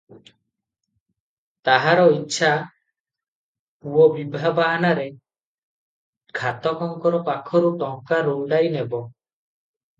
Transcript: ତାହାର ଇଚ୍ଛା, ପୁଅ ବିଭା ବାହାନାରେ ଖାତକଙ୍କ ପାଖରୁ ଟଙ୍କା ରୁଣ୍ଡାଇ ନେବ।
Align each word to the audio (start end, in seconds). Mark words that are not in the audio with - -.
ତାହାର 1.69 2.05
ଇଚ୍ଛା, 2.13 2.49
ପୁଅ 3.85 4.07
ବିଭା 4.15 4.53
ବାହାନାରେ 4.61 5.07
ଖାତକଙ୍କ 6.43 7.23
ପାଖରୁ 7.31 7.73
ଟଙ୍କା 7.87 8.23
ରୁଣ୍ଡାଇ 8.33 8.77
ନେବ। 8.81 9.07